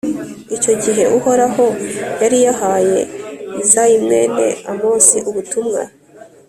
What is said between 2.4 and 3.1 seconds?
yahaye